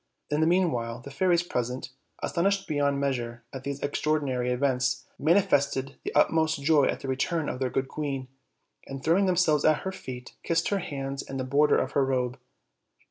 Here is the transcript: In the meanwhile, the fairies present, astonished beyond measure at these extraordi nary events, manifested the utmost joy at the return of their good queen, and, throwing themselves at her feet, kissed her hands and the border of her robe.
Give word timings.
In 0.31 0.41
the 0.41 0.47
meanwhile, 0.47 0.99
the 0.99 1.11
fairies 1.11 1.43
present, 1.43 1.91
astonished 2.23 2.67
beyond 2.67 2.99
measure 2.99 3.43
at 3.53 3.63
these 3.63 3.81
extraordi 3.81 4.23
nary 4.23 4.49
events, 4.49 5.05
manifested 5.19 5.95
the 6.03 6.11
utmost 6.15 6.63
joy 6.63 6.85
at 6.85 7.01
the 7.01 7.07
return 7.07 7.47
of 7.47 7.59
their 7.59 7.69
good 7.69 7.87
queen, 7.87 8.27
and, 8.87 9.03
throwing 9.03 9.27
themselves 9.27 9.63
at 9.63 9.81
her 9.81 9.91
feet, 9.91 10.33
kissed 10.41 10.69
her 10.69 10.79
hands 10.79 11.21
and 11.21 11.39
the 11.39 11.43
border 11.43 11.77
of 11.77 11.91
her 11.91 12.03
robe. 12.03 12.39